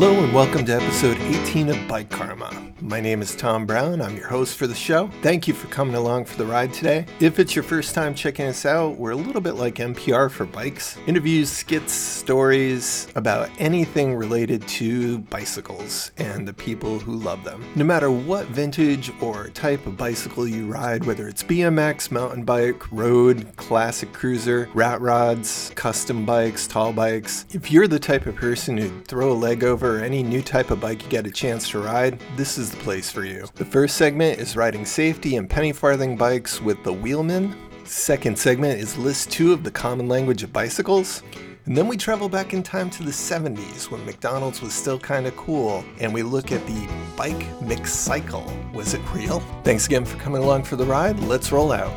Hello 0.00 0.18
and 0.24 0.32
welcome 0.32 0.64
to 0.64 0.72
episode 0.72 1.18
18 1.18 1.68
of 1.68 1.86
Bike 1.86 2.08
Karma. 2.08 2.69
My 2.82 2.98
name 2.98 3.20
is 3.20 3.36
Tom 3.36 3.66
Brown. 3.66 4.00
I'm 4.00 4.16
your 4.16 4.28
host 4.28 4.56
for 4.56 4.66
the 4.66 4.74
show. 4.74 5.10
Thank 5.20 5.46
you 5.46 5.52
for 5.52 5.66
coming 5.68 5.96
along 5.96 6.24
for 6.24 6.38
the 6.38 6.46
ride 6.46 6.72
today. 6.72 7.04
If 7.20 7.38
it's 7.38 7.54
your 7.54 7.62
first 7.62 7.94
time 7.94 8.14
checking 8.14 8.46
us 8.46 8.64
out, 8.64 8.96
we're 8.96 9.10
a 9.10 9.16
little 9.16 9.42
bit 9.42 9.56
like 9.56 9.74
NPR 9.74 10.30
for 10.30 10.46
bikes. 10.46 10.96
Interviews, 11.06 11.50
skits, 11.50 11.92
stories 11.92 13.08
about 13.16 13.50
anything 13.58 14.14
related 14.14 14.66
to 14.68 15.18
bicycles 15.18 16.12
and 16.16 16.48
the 16.48 16.54
people 16.54 16.98
who 16.98 17.16
love 17.16 17.44
them. 17.44 17.62
No 17.76 17.84
matter 17.84 18.10
what 18.10 18.46
vintage 18.46 19.12
or 19.20 19.48
type 19.48 19.84
of 19.86 19.98
bicycle 19.98 20.48
you 20.48 20.66
ride, 20.66 21.04
whether 21.04 21.28
it's 21.28 21.42
BMX, 21.42 22.10
mountain 22.10 22.44
bike, 22.44 22.90
road, 22.90 23.46
classic 23.56 24.10
cruiser, 24.14 24.70
rat 24.72 25.02
rods, 25.02 25.70
custom 25.74 26.24
bikes, 26.24 26.66
tall 26.66 26.94
bikes, 26.94 27.44
if 27.50 27.70
you're 27.70 27.88
the 27.88 27.98
type 27.98 28.24
of 28.24 28.36
person 28.36 28.78
who'd 28.78 29.06
throw 29.06 29.32
a 29.32 29.34
leg 29.34 29.64
over 29.64 29.98
any 29.98 30.22
new 30.22 30.40
type 30.40 30.70
of 30.70 30.80
bike 30.80 31.02
you 31.02 31.10
get 31.10 31.26
a 31.26 31.30
chance 31.30 31.68
to 31.68 31.78
ride, 31.78 32.18
this 32.36 32.56
is 32.56 32.69
the 32.70 32.76
place 32.78 33.10
for 33.10 33.24
you. 33.24 33.46
The 33.54 33.64
first 33.64 33.96
segment 33.96 34.38
is 34.38 34.56
riding 34.56 34.84
safety 34.84 35.36
and 35.36 35.48
penny 35.48 35.72
farthing 35.72 36.16
bikes 36.16 36.60
with 36.60 36.82
the 36.84 36.92
Wheelmen. 36.92 37.54
Second 37.84 38.38
segment 38.38 38.78
is 38.78 38.96
list 38.96 39.30
two 39.30 39.52
of 39.52 39.64
the 39.64 39.70
common 39.70 40.08
language 40.08 40.42
of 40.42 40.52
bicycles. 40.52 41.22
And 41.66 41.76
then 41.76 41.88
we 41.88 41.96
travel 41.96 42.28
back 42.28 42.54
in 42.54 42.62
time 42.62 42.88
to 42.90 43.02
the 43.02 43.10
70s 43.10 43.90
when 43.90 44.04
McDonald's 44.06 44.62
was 44.62 44.72
still 44.72 44.98
kind 44.98 45.26
of 45.26 45.36
cool, 45.36 45.84
and 45.98 46.12
we 46.12 46.22
look 46.22 46.52
at 46.52 46.66
the 46.66 46.88
bike 47.16 47.46
mix 47.60 47.92
cycle. 47.92 48.50
Was 48.72 48.94
it 48.94 49.00
real? 49.12 49.40
Thanks 49.62 49.86
again 49.86 50.04
for 50.04 50.16
coming 50.18 50.42
along 50.42 50.64
for 50.64 50.76
the 50.76 50.86
ride. 50.86 51.18
Let's 51.20 51.52
roll 51.52 51.72
out. 51.72 51.92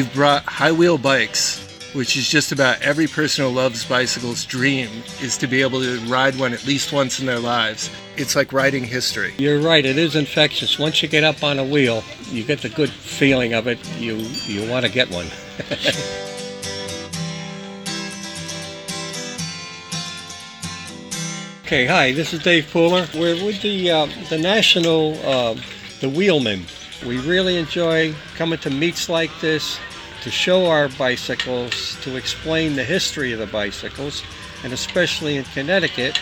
You've 0.00 0.14
brought 0.14 0.44
high 0.44 0.72
wheel 0.72 0.96
bikes, 0.96 1.60
which 1.92 2.16
is 2.16 2.26
just 2.26 2.52
about 2.52 2.80
every 2.80 3.06
person 3.06 3.44
who 3.44 3.50
loves 3.50 3.84
bicycles' 3.84 4.46
dream, 4.46 4.88
is 5.20 5.36
to 5.36 5.46
be 5.46 5.60
able 5.60 5.82
to 5.82 6.00
ride 6.06 6.38
one 6.38 6.54
at 6.54 6.66
least 6.66 6.90
once 6.90 7.20
in 7.20 7.26
their 7.26 7.38
lives. 7.38 7.90
It's 8.16 8.34
like 8.34 8.50
riding 8.50 8.82
history. 8.82 9.34
You're 9.36 9.60
right, 9.60 9.84
it 9.84 9.98
is 9.98 10.16
infectious. 10.16 10.78
Once 10.78 11.02
you 11.02 11.08
get 11.10 11.22
up 11.22 11.44
on 11.44 11.58
a 11.58 11.64
wheel, 11.64 12.02
you 12.30 12.44
get 12.44 12.62
the 12.62 12.70
good 12.70 12.88
feeling 12.88 13.52
of 13.52 13.66
it. 13.66 13.78
You 13.98 14.16
you 14.46 14.66
want 14.70 14.86
to 14.86 14.90
get 14.90 15.10
one. 15.10 15.26
okay, 21.66 21.84
hi, 21.84 22.12
this 22.12 22.32
is 22.32 22.42
Dave 22.42 22.70
Pooler. 22.72 23.06
We're 23.14 23.44
with 23.44 23.60
the 23.60 23.90
uh, 23.90 24.06
the 24.30 24.38
National 24.38 25.12
uh, 25.26 25.56
the 26.00 26.08
Wheelmen. 26.08 26.64
We 27.06 27.18
really 27.18 27.58
enjoy 27.58 28.14
coming 28.36 28.58
to 28.60 28.70
meets 28.70 29.10
like 29.10 29.30
this 29.42 29.78
to 30.22 30.30
show 30.30 30.66
our 30.66 30.88
bicycles, 30.88 31.96
to 32.02 32.16
explain 32.16 32.74
the 32.74 32.84
history 32.84 33.32
of 33.32 33.38
the 33.38 33.46
bicycles, 33.46 34.22
and 34.64 34.72
especially 34.72 35.36
in 35.36 35.44
Connecticut, 35.44 36.18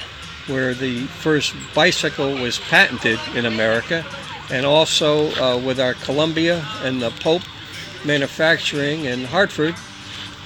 where 0.46 0.74
the 0.74 1.02
first 1.06 1.54
bicycle 1.74 2.34
was 2.34 2.58
patented 2.58 3.18
in 3.34 3.46
America, 3.46 4.04
and 4.50 4.64
also 4.64 5.30
uh, 5.34 5.58
with 5.58 5.80
our 5.80 5.94
Columbia 5.94 6.64
and 6.82 7.02
the 7.02 7.10
Pope 7.20 7.42
Manufacturing 8.04 9.04
in 9.04 9.24
Hartford 9.24 9.74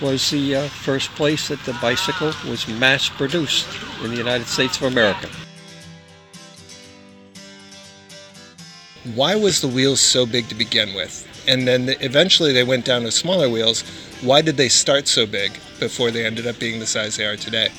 was 0.00 0.30
the 0.30 0.56
uh, 0.56 0.68
first 0.68 1.10
place 1.10 1.48
that 1.48 1.62
the 1.64 1.74
bicycle 1.74 2.32
was 2.48 2.66
mass 2.66 3.08
produced 3.08 3.68
in 4.02 4.10
the 4.10 4.16
United 4.16 4.46
States 4.46 4.78
of 4.78 4.84
America. 4.84 5.28
Why 9.14 9.36
was 9.36 9.60
the 9.60 9.68
wheels 9.68 10.00
so 10.00 10.24
big 10.24 10.48
to 10.48 10.54
begin 10.54 10.94
with? 10.94 11.28
And 11.46 11.66
then 11.66 11.88
eventually 12.00 12.52
they 12.52 12.64
went 12.64 12.84
down 12.84 13.02
to 13.02 13.10
smaller 13.10 13.48
wheels. 13.48 13.82
Why 14.20 14.42
did 14.42 14.56
they 14.56 14.68
start 14.68 15.08
so 15.08 15.26
big 15.26 15.52
before 15.80 16.10
they 16.10 16.24
ended 16.24 16.46
up 16.46 16.58
being 16.58 16.78
the 16.78 16.86
size 16.86 17.16
they 17.16 17.26
are 17.26 17.36
today? 17.36 17.70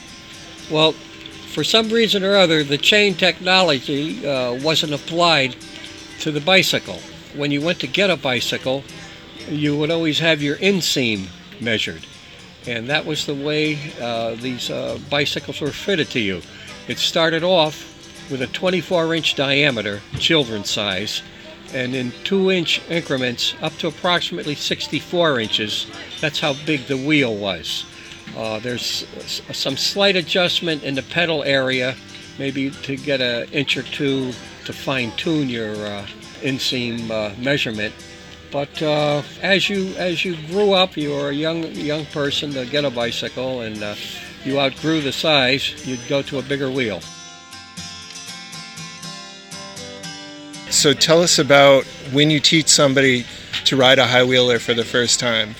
Well, 0.69 0.91
for 0.91 1.63
some 1.63 1.89
reason 1.89 2.23
or 2.23 2.35
other, 2.35 2.63
the 2.63 2.77
chain 2.77 3.15
technology 3.15 4.27
uh, 4.27 4.55
wasn't 4.55 4.93
applied 4.93 5.55
to 6.19 6.31
the 6.31 6.41
bicycle. 6.41 6.99
When 7.35 7.51
you 7.51 7.61
went 7.61 7.79
to 7.81 7.87
get 7.87 8.09
a 8.09 8.17
bicycle, 8.17 8.83
you 9.47 9.77
would 9.77 9.91
always 9.91 10.19
have 10.19 10.41
your 10.41 10.57
inseam 10.57 11.27
measured. 11.61 12.05
And 12.65 12.87
that 12.89 13.05
was 13.05 13.25
the 13.25 13.35
way 13.35 13.77
uh, 14.01 14.35
these 14.35 14.69
uh, 14.69 14.97
bicycles 15.09 15.61
were 15.61 15.71
fitted 15.71 16.09
to 16.11 16.19
you. 16.19 16.41
It 16.87 16.97
started 16.97 17.43
off 17.43 17.89
with 18.31 18.41
a 18.41 18.47
24 18.47 19.13
inch 19.15 19.35
diameter, 19.35 20.01
children's 20.17 20.69
size, 20.69 21.21
and 21.73 21.95
in 21.95 22.11
two 22.23 22.51
inch 22.51 22.81
increments 22.89 23.55
up 23.61 23.73
to 23.77 23.87
approximately 23.87 24.55
64 24.55 25.39
inches. 25.39 25.87
That's 26.21 26.39
how 26.39 26.53
big 26.65 26.85
the 26.87 26.97
wheel 26.97 27.35
was. 27.35 27.85
Uh, 28.37 28.59
there's 28.59 29.05
some 29.51 29.77
slight 29.77 30.15
adjustment 30.15 30.83
in 30.83 30.95
the 30.95 31.03
pedal 31.03 31.43
area, 31.43 31.95
maybe 32.39 32.69
to 32.69 32.95
get 32.95 33.21
an 33.21 33.49
inch 33.51 33.77
or 33.77 33.83
two 33.83 34.31
to 34.65 34.73
fine 34.73 35.11
tune 35.17 35.49
your 35.49 35.73
uh, 35.85 36.05
inseam 36.41 37.09
uh, 37.11 37.35
measurement. 37.39 37.93
But 38.51 38.81
uh, 38.81 39.23
as 39.41 39.67
you 39.67 39.93
as 39.95 40.23
you 40.23 40.35
grew 40.47 40.73
up, 40.73 40.95
you 40.95 41.11
were 41.11 41.29
a 41.29 41.33
young 41.33 41.63
young 41.73 42.05
person 42.07 42.51
to 42.53 42.65
get 42.65 42.85
a 42.85 42.91
bicycle, 42.91 43.61
and 43.61 43.81
uh, 43.81 43.95
you 44.45 44.59
outgrew 44.59 45.01
the 45.01 45.11
size. 45.11 45.87
You'd 45.87 46.07
go 46.07 46.21
to 46.23 46.39
a 46.39 46.43
bigger 46.43 46.69
wheel. 46.69 47.01
So 50.73 50.91
tell 50.91 51.21
us 51.21 51.37
about 51.37 51.85
when 52.11 52.31
you 52.31 52.39
teach 52.39 52.67
somebody 52.67 53.25
to 53.65 53.77
ride 53.77 53.99
a 53.99 54.07
high 54.07 54.23
wheeler 54.23 54.57
for 54.57 54.73
the 54.73 54.83
first 54.83 55.19
time. 55.19 55.53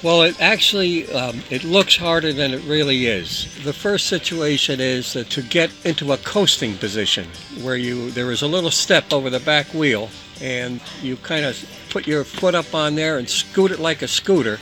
Well, 0.00 0.22
it 0.22 0.40
actually 0.40 1.12
um, 1.12 1.42
it 1.50 1.64
looks 1.64 1.96
harder 1.96 2.32
than 2.32 2.54
it 2.54 2.62
really 2.64 3.06
is. 3.06 3.52
The 3.64 3.72
first 3.72 4.06
situation 4.06 4.80
is 4.80 5.12
to 5.12 5.42
get 5.42 5.70
into 5.84 6.12
a 6.12 6.16
coasting 6.18 6.76
position 6.76 7.26
where 7.62 7.76
you 7.76 8.12
there 8.12 8.30
is 8.30 8.42
a 8.42 8.46
little 8.46 8.70
step 8.70 9.12
over 9.12 9.28
the 9.28 9.40
back 9.40 9.66
wheel 9.74 10.08
and 10.40 10.80
you 11.02 11.16
kind 11.16 11.44
of 11.44 11.58
put 11.90 12.06
your 12.06 12.22
foot 12.22 12.54
up 12.54 12.74
on 12.76 12.94
there 12.94 13.18
and 13.18 13.28
scoot 13.28 13.72
it 13.72 13.80
like 13.80 14.02
a 14.02 14.08
scooter, 14.08 14.60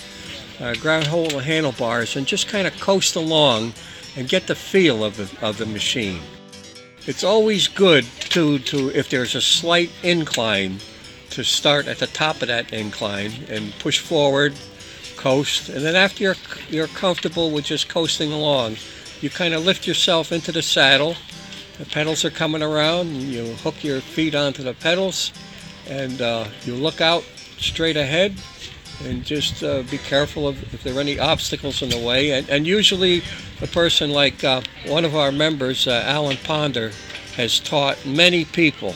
uh, 0.59 0.75
grab 0.81 1.04
hold 1.04 1.32
the 1.32 1.42
handlebars 1.42 2.16
and 2.16 2.27
just 2.27 2.48
kind 2.48 2.66
of 2.66 2.81
coast 2.81 3.15
along 3.15 3.75
and 4.16 4.27
get 4.27 4.47
the 4.47 4.54
feel 4.54 5.04
of 5.04 5.19
the, 5.19 5.47
of 5.47 5.59
the 5.59 5.66
machine. 5.66 6.21
It's 7.06 7.24
always 7.24 7.66
good 7.66 8.04
to, 8.30 8.58
to 8.58 8.90
if 8.90 9.08
there's 9.08 9.34
a 9.34 9.40
slight 9.40 9.90
incline 10.02 10.80
to 11.30 11.42
start 11.42 11.88
at 11.88 11.98
the 11.98 12.06
top 12.06 12.42
of 12.42 12.48
that 12.48 12.74
incline 12.74 13.32
and 13.48 13.72
push 13.78 13.98
forward, 13.98 14.54
coast, 15.16 15.70
and 15.70 15.84
then 15.84 15.96
after 15.96 16.22
you're 16.22 16.36
you're 16.68 16.88
comfortable 16.88 17.50
with 17.50 17.64
just 17.64 17.88
coasting 17.88 18.32
along, 18.32 18.76
you 19.22 19.30
kind 19.30 19.54
of 19.54 19.64
lift 19.64 19.86
yourself 19.86 20.30
into 20.30 20.52
the 20.52 20.60
saddle. 20.60 21.16
The 21.78 21.86
pedals 21.86 22.24
are 22.26 22.30
coming 22.30 22.62
around, 22.62 23.08
you 23.14 23.44
hook 23.56 23.82
your 23.82 24.02
feet 24.02 24.34
onto 24.34 24.62
the 24.62 24.74
pedals, 24.74 25.32
and 25.88 26.20
uh, 26.20 26.48
you 26.64 26.74
look 26.74 27.00
out 27.00 27.24
straight 27.56 27.96
ahead, 27.96 28.34
and 29.04 29.24
just 29.24 29.62
uh, 29.62 29.82
be 29.90 29.98
careful 29.98 30.46
of 30.46 30.62
if 30.74 30.82
there 30.82 30.96
are 30.96 31.00
any 31.00 31.18
obstacles 31.18 31.82
in 31.82 31.88
the 31.88 31.98
way. 31.98 32.32
And, 32.32 32.48
and 32.48 32.66
usually, 32.66 33.22
a 33.60 33.66
person 33.66 34.10
like 34.10 34.42
uh, 34.44 34.62
one 34.86 35.04
of 35.04 35.14
our 35.16 35.32
members, 35.32 35.86
uh, 35.86 36.02
Alan 36.06 36.36
Ponder, 36.38 36.92
has 37.36 37.60
taught 37.60 38.04
many 38.04 38.44
people 38.44 38.94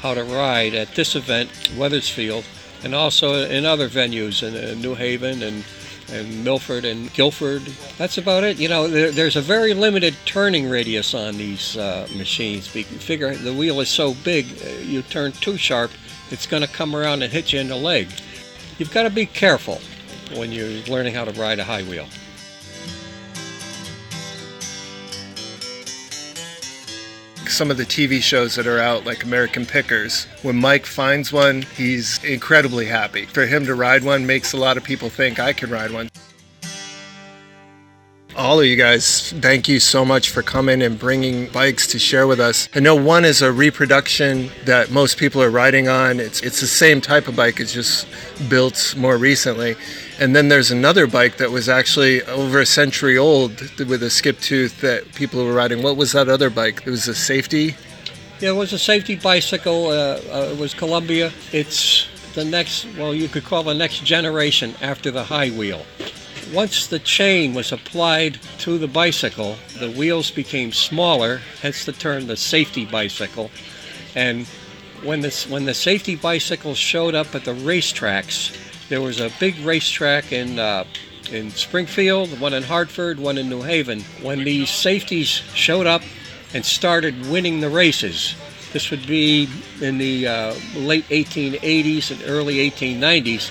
how 0.00 0.14
to 0.14 0.24
ride 0.24 0.74
at 0.74 0.94
this 0.94 1.16
event, 1.16 1.50
Wethersfield, 1.76 2.44
and 2.84 2.94
also 2.94 3.48
in 3.48 3.64
other 3.64 3.88
venues 3.88 4.46
in, 4.46 4.54
in 4.54 4.80
New 4.80 4.94
Haven 4.94 5.42
and 5.42 5.64
and 6.10 6.44
Milford 6.44 6.84
and 6.84 7.12
Guilford. 7.12 7.62
That's 7.98 8.18
about 8.18 8.44
it. 8.44 8.58
You 8.58 8.68
know, 8.68 8.88
there, 8.88 9.10
there's 9.10 9.36
a 9.36 9.40
very 9.40 9.74
limited 9.74 10.14
turning 10.24 10.68
radius 10.68 11.14
on 11.14 11.36
these 11.36 11.76
uh, 11.76 12.08
machines. 12.16 12.74
You 12.74 12.84
figure 12.84 13.34
the 13.34 13.52
wheel 13.52 13.80
is 13.80 13.88
so 13.88 14.14
big, 14.24 14.46
uh, 14.64 14.70
you 14.80 15.02
turn 15.02 15.32
too 15.32 15.56
sharp, 15.56 15.90
it's 16.30 16.46
going 16.46 16.62
to 16.62 16.68
come 16.68 16.94
around 16.94 17.22
and 17.22 17.32
hit 17.32 17.52
you 17.52 17.60
in 17.60 17.68
the 17.68 17.76
leg. 17.76 18.08
You've 18.78 18.94
got 18.94 19.02
to 19.02 19.10
be 19.10 19.26
careful 19.26 19.80
when 20.34 20.52
you're 20.52 20.68
learning 20.86 21.14
how 21.14 21.24
to 21.24 21.32
ride 21.32 21.58
a 21.58 21.64
high 21.64 21.82
wheel. 21.82 22.06
some 27.48 27.70
of 27.72 27.76
the 27.76 27.84
TV 27.84 28.22
shows 28.22 28.54
that 28.54 28.68
are 28.68 28.78
out, 28.78 29.04
like 29.04 29.24
American 29.24 29.66
Pickers. 29.66 30.28
When 30.42 30.54
Mike 30.54 30.86
finds 30.86 31.32
one, 31.32 31.62
he's 31.62 32.22
incredibly 32.22 32.86
happy. 32.86 33.24
For 33.24 33.46
him 33.46 33.64
to 33.66 33.74
ride 33.74 34.04
one 34.04 34.26
makes 34.26 34.52
a 34.52 34.56
lot 34.56 34.76
of 34.76 34.84
people 34.84 35.10
think 35.10 35.40
I 35.40 35.52
can 35.52 35.68
ride 35.68 35.90
one. 35.90 36.08
All 38.38 38.60
of 38.60 38.66
you 38.66 38.76
guys, 38.76 39.32
thank 39.40 39.66
you 39.66 39.80
so 39.80 40.04
much 40.04 40.30
for 40.30 40.44
coming 40.44 40.80
and 40.80 40.96
bringing 40.96 41.48
bikes 41.48 41.88
to 41.88 41.98
share 41.98 42.28
with 42.28 42.38
us. 42.38 42.68
I 42.72 42.78
know 42.78 42.94
one 42.94 43.24
is 43.24 43.42
a 43.42 43.50
reproduction 43.50 44.50
that 44.64 44.92
most 44.92 45.18
people 45.18 45.42
are 45.42 45.50
riding 45.50 45.88
on. 45.88 46.20
It's 46.20 46.40
it's 46.42 46.60
the 46.60 46.68
same 46.68 47.00
type 47.00 47.26
of 47.26 47.34
bike, 47.34 47.58
it's 47.58 47.72
just 47.72 48.06
built 48.48 48.94
more 48.96 49.18
recently. 49.18 49.74
And 50.20 50.36
then 50.36 50.50
there's 50.50 50.70
another 50.70 51.08
bike 51.08 51.38
that 51.38 51.50
was 51.50 51.68
actually 51.68 52.22
over 52.26 52.60
a 52.60 52.66
century 52.66 53.18
old 53.18 53.60
with 53.76 54.04
a 54.04 54.10
skip 54.10 54.38
tooth 54.38 54.82
that 54.82 55.12
people 55.16 55.44
were 55.44 55.52
riding. 55.52 55.82
What 55.82 55.96
was 55.96 56.12
that 56.12 56.28
other 56.28 56.48
bike? 56.48 56.84
It 56.86 56.90
was 56.90 57.08
a 57.08 57.16
safety. 57.16 57.74
Yeah, 58.38 58.50
it 58.50 58.56
was 58.56 58.72
a 58.72 58.78
safety 58.78 59.16
bicycle. 59.16 59.88
Uh, 59.88 60.20
uh, 60.30 60.50
it 60.52 60.58
was 60.60 60.74
Columbia. 60.74 61.32
It's 61.50 62.06
the 62.34 62.44
next, 62.44 62.86
well, 62.96 63.12
you 63.12 63.26
could 63.26 63.42
call 63.42 63.64
the 63.64 63.74
next 63.74 64.04
generation 64.04 64.76
after 64.80 65.10
the 65.10 65.24
high 65.24 65.50
wheel. 65.50 65.84
Once 66.52 66.86
the 66.86 66.98
chain 66.98 67.52
was 67.52 67.72
applied 67.72 68.38
to 68.58 68.78
the 68.78 68.88
bicycle, 68.88 69.56
the 69.78 69.90
wheels 69.90 70.30
became 70.30 70.72
smaller, 70.72 71.40
hence 71.60 71.84
the 71.84 71.92
term 71.92 72.26
the 72.26 72.36
safety 72.36 72.86
bicycle. 72.86 73.50
And 74.14 74.46
when 75.02 75.20
the, 75.20 75.46
when 75.50 75.66
the 75.66 75.74
safety 75.74 76.16
bicycles 76.16 76.78
showed 76.78 77.14
up 77.14 77.34
at 77.34 77.44
the 77.44 77.54
racetracks, 77.54 78.56
there 78.88 79.02
was 79.02 79.20
a 79.20 79.30
big 79.38 79.58
racetrack 79.58 80.32
in 80.32 80.58
uh, 80.58 80.84
in 81.30 81.50
Springfield, 81.50 82.40
one 82.40 82.54
in 82.54 82.62
Hartford, 82.62 83.20
one 83.20 83.36
in 83.36 83.50
New 83.50 83.62
Haven. 83.62 84.00
When 84.22 84.44
these 84.44 84.70
safeties 84.70 85.28
showed 85.28 85.86
up 85.86 86.02
and 86.54 86.64
started 86.64 87.28
winning 87.28 87.60
the 87.60 87.68
races, 87.68 88.34
this 88.72 88.90
would 88.90 89.06
be 89.06 89.48
in 89.80 89.98
the 89.98 90.26
uh, 90.26 90.54
late 90.74 91.06
1880s 91.08 92.10
and 92.10 92.22
early 92.26 92.70
1890s. 92.70 93.50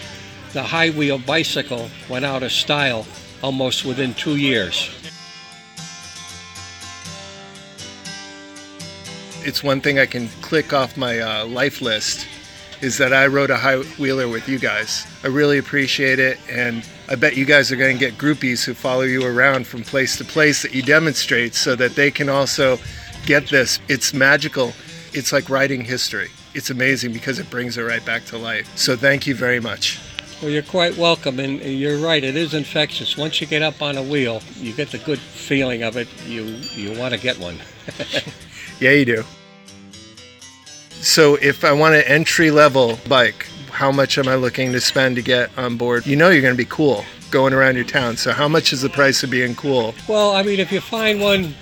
The 0.58 0.64
high 0.64 0.90
wheel 0.90 1.20
bicycle 1.20 1.88
went 2.10 2.26
out 2.26 2.42
of 2.42 2.52
style 2.52 3.06
almost 3.44 3.86
within 3.86 4.16
two 4.16 4.38
years. 4.38 4.90
It's 9.46 9.64
one 9.64 9.82
thing 9.82 10.00
I 10.00 10.08
can 10.08 10.30
click 10.42 10.74
off 10.74 10.98
my 10.98 11.20
uh, 11.20 11.46
life 11.46 11.80
list 11.80 12.28
is 12.82 12.98
that 12.98 13.14
I 13.14 13.28
rode 13.28 13.52
a 13.52 13.56
high 13.56 13.78
wheeler 14.00 14.28
with 14.28 14.50
you 14.50 14.58
guys. 14.58 15.06
I 15.24 15.28
really 15.28 15.60
appreciate 15.60 16.18
it, 16.18 16.40
and 16.50 16.84
I 17.08 17.14
bet 17.14 17.38
you 17.38 17.46
guys 17.46 17.72
are 17.72 17.76
going 17.76 17.96
to 17.96 18.00
get 18.00 18.18
groupies 18.18 18.66
who 18.66 18.74
follow 18.74 19.04
you 19.04 19.28
around 19.28 19.68
from 19.68 19.84
place 19.84 20.18
to 20.18 20.26
place 20.26 20.64
that 20.64 20.74
you 20.74 20.82
demonstrate 20.82 21.54
so 21.54 21.76
that 21.76 21.94
they 21.94 22.10
can 22.10 22.30
also 22.30 22.80
get 23.28 23.48
this. 23.52 23.78
It's 23.90 24.12
magical. 24.12 24.74
It's 25.14 25.32
like 25.32 25.52
writing 25.52 25.86
history. 25.86 26.32
It's 26.56 26.72
amazing 26.72 27.14
because 27.14 27.38
it 27.38 27.48
brings 27.52 27.78
it 27.78 27.84
right 27.84 28.04
back 28.04 28.26
to 28.26 28.40
life. 28.40 28.76
So 28.76 28.96
thank 28.98 29.28
you 29.28 29.36
very 29.36 29.60
much. 29.60 30.00
Well, 30.42 30.52
you're 30.52 30.62
quite 30.62 30.96
welcome, 30.98 31.40
and 31.40 31.60
you're 31.62 31.98
right. 31.98 32.24
It 32.24 32.36
is 32.36 32.54
infectious. 32.54 33.18
Once 33.18 33.42
you 33.42 33.48
get 33.48 33.64
up 33.64 33.82
on 33.82 33.98
a 33.98 34.04
wheel, 34.04 34.44
you 34.58 34.72
get 34.72 34.92
the 34.92 35.00
good 35.00 35.18
feeling 35.18 35.82
of 35.82 35.98
it. 35.98 36.08
You 36.28 36.44
you 36.76 36.98
want 36.98 37.16
to 37.16 37.20
get 37.20 37.40
one. 37.40 37.58
yeah, 38.80 38.92
you 38.92 39.06
do. 39.06 39.24
So 40.92 41.36
if 41.36 41.64
I 41.64 41.72
want 41.72 41.96
an 41.96 42.04
entry 42.04 42.52
level 42.52 43.00
bike, 43.08 43.48
how 43.72 43.92
much 43.92 44.20
am 44.20 44.28
I 44.28 44.36
looking 44.36 44.72
to 44.74 44.82
spend 44.82 45.16
to 45.16 45.24
get 45.24 45.50
on 45.58 45.76
board? 45.76 46.06
You 46.06 46.16
know 46.16 46.30
you're 46.30 46.42
going 46.42 46.54
to 46.54 46.58
be 46.58 46.70
cool 46.70 47.04
going 47.32 47.54
around 47.54 47.76
your 47.76 47.86
town. 47.86 48.18
So 48.18 48.32
how 48.32 48.48
much 48.48 48.74
is 48.74 48.82
the 48.82 48.90
price 48.90 49.24
of 49.24 49.32
being 49.32 49.56
cool? 49.56 49.96
Well, 50.08 50.32
I 50.36 50.44
mean, 50.44 50.60
if 50.60 50.72
you 50.72 50.82
find 50.82 51.20
one 51.20 51.56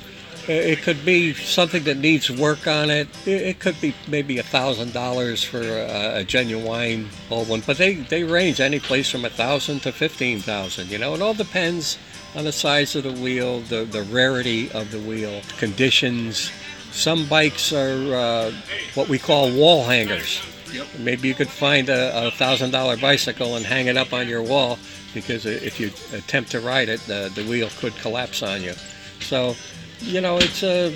it 0.47 0.81
could 0.81 1.03
be 1.05 1.33
something 1.33 1.83
that 1.83 1.97
needs 1.97 2.29
work 2.29 2.67
on 2.67 2.89
it. 2.89 3.07
It 3.27 3.59
could 3.59 3.79
be 3.81 3.93
maybe 4.07 4.37
a 4.37 4.43
thousand 4.43 4.93
dollars 4.93 5.43
for 5.43 5.61
a, 5.61 6.23
genuine 6.23 7.09
old 7.29 7.49
one, 7.49 7.61
but 7.65 7.77
they, 7.77 7.95
they 7.95 8.23
range 8.23 8.59
any 8.59 8.79
place 8.79 9.09
from 9.09 9.25
a 9.25 9.29
thousand 9.29 9.81
to 9.81 9.91
fifteen 9.91 10.39
thousand. 10.39 10.89
You 10.89 10.97
know, 10.97 11.13
it 11.13 11.21
all 11.21 11.33
depends 11.33 11.97
on 12.35 12.43
the 12.43 12.51
size 12.51 12.95
of 12.95 13.03
the 13.03 13.11
wheel, 13.11 13.61
the 13.61 13.85
the 13.85 14.03
rarity 14.03 14.71
of 14.71 14.91
the 14.91 14.99
wheel, 14.99 15.41
conditions. 15.57 16.51
Some 16.91 17.27
bikes 17.27 17.73
are 17.73 18.15
uh, 18.15 18.51
what 18.93 19.09
we 19.09 19.19
call 19.19 19.51
wall 19.51 19.83
hangers. 19.83 20.41
Yep. 20.71 20.87
Maybe 20.99 21.27
you 21.27 21.33
could 21.33 21.49
find 21.49 21.89
a, 21.89 22.27
a 22.27 22.31
thousand 22.31 22.71
dollar 22.71 22.97
bicycle 22.97 23.55
and 23.55 23.65
hang 23.65 23.87
it 23.87 23.97
up 23.97 24.13
on 24.13 24.27
your 24.27 24.41
wall 24.41 24.77
because 25.13 25.45
if 25.45 25.79
you 25.79 25.91
attempt 26.17 26.51
to 26.51 26.59
ride 26.59 26.89
it, 26.89 26.99
the, 27.01 27.31
the 27.33 27.43
wheel 27.45 27.69
could 27.77 27.95
collapse 27.97 28.43
on 28.43 28.61
you. 28.61 28.73
So 29.21 29.55
you 29.99 30.21
know, 30.21 30.37
it's 30.37 30.63
a. 30.63 30.95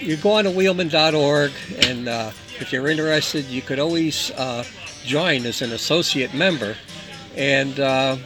You 0.00 0.16
go 0.16 0.32
on 0.32 0.44
to 0.44 0.50
wheelmen.org, 0.50 1.52
and 1.88 2.08
uh, 2.08 2.30
if 2.60 2.72
you're 2.72 2.88
interested, 2.88 3.44
you 3.46 3.62
could 3.62 3.78
always 3.78 4.30
uh, 4.32 4.64
join 5.04 5.46
as 5.46 5.62
an 5.62 5.72
associate 5.72 6.34
member, 6.34 6.76
and 7.36 7.78
uh, 7.80 8.16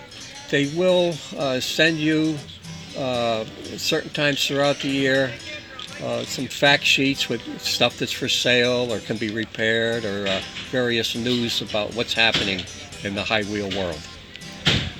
they 0.51 0.73
will 0.75 1.15
uh, 1.37 1.61
send 1.61 1.99
you 1.99 2.37
uh, 2.99 3.45
certain 3.77 4.11
times 4.11 4.47
throughout 4.47 4.81
the 4.81 4.89
year 4.89 5.33
uh, 6.03 6.25
some 6.25 6.47
fact 6.47 6.85
sheets 6.85 7.29
with 7.29 7.43
stuff 7.61 7.99
that's 7.99 8.13
for 8.13 8.29
sale 8.29 8.91
or 8.93 9.01
can 9.01 9.17
be 9.17 9.31
repaired 9.31 10.05
or 10.05 10.41
various 10.71 11.15
news 11.15 11.61
about 11.61 11.95
what's 11.95 12.15
happening 12.15 12.63
in 13.05 13.15
the 13.15 13.23
high 13.23 13.43
wheel 13.45 13.69
world. 13.71 14.01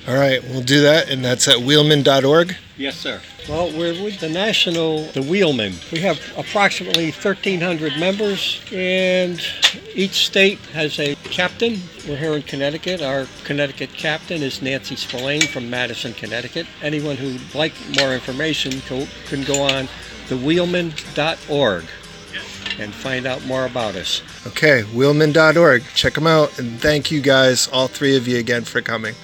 All 0.09 0.15
right, 0.15 0.43
we'll 0.45 0.63
do 0.63 0.83
that, 0.83 1.11
and 1.11 1.25
that's 1.25 1.47
at 1.47 1.57
wheelmen.org. 1.57 2.57
Yes, 2.77 2.97
sir. 2.97 3.21
Well, 3.51 3.73
we're 3.77 4.01
with 4.01 4.21
the 4.21 4.29
National, 4.29 5.07
the 5.07 5.23
Wheelmen. 5.23 5.75
We 5.91 5.99
have 6.03 6.21
approximately 6.39 7.07
1,300 7.07 7.99
members, 7.99 8.61
and 8.73 9.45
each 9.93 10.25
state 10.27 10.61
has 10.73 11.01
a 11.01 11.17
captain. 11.17 11.81
We're 12.07 12.17
here 12.17 12.35
in 12.35 12.43
Connecticut. 12.43 13.03
Our 13.03 13.27
Connecticut 13.43 13.93
captain 13.93 14.41
is 14.45 14.63
Nancy 14.63 14.95
Spillane 14.95 15.43
from 15.43 15.69
Madison, 15.69 16.15
Connecticut. 16.15 16.69
Anyone 16.81 17.17
who'd 17.17 17.53
like 17.53 17.73
more 17.99 18.15
information 18.15 18.81
can 18.83 19.43
go 19.43 19.63
on 19.63 19.89
thewheelmen.org 20.29 21.85
and 22.79 22.95
find 22.95 23.27
out 23.27 23.45
more 23.47 23.67
about 23.67 23.97
us. 23.97 24.23
Okay, 24.47 24.83
wheelmen.org. 24.95 25.83
Check 25.97 26.15
them 26.15 26.29
out, 26.29 26.57
and 26.61 26.81
thank 26.81 27.11
you 27.11 27.21
guys, 27.21 27.67
all 27.73 27.89
three 27.89 28.17
of 28.17 28.29
you, 28.29 28.39
again 28.39 28.63
for 28.63 28.81
coming. 28.81 29.17